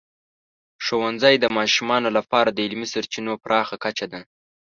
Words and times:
ښوونځی 0.85 1.35
د 1.39 1.45
ماشومانو 1.57 2.09
لپاره 2.17 2.49
د 2.51 2.57
علمي 2.65 2.87
سرچینو 2.93 3.33
پراخه 3.43 3.75
کچه 3.83 4.05
ده. 4.11 4.19